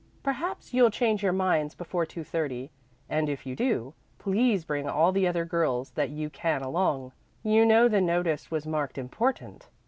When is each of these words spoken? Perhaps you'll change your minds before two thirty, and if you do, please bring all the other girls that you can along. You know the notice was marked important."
Perhaps 0.23 0.73
you'll 0.73 0.89
change 0.89 1.21
your 1.21 1.31
minds 1.31 1.75
before 1.75 2.07
two 2.07 2.23
thirty, 2.23 2.71
and 3.07 3.29
if 3.29 3.45
you 3.45 3.55
do, 3.55 3.93
please 4.17 4.65
bring 4.65 4.89
all 4.89 5.11
the 5.11 5.27
other 5.27 5.45
girls 5.45 5.91
that 5.91 6.09
you 6.09 6.27
can 6.27 6.63
along. 6.63 7.11
You 7.43 7.67
know 7.67 7.87
the 7.87 8.01
notice 8.01 8.49
was 8.49 8.65
marked 8.65 8.97
important." 8.97 9.69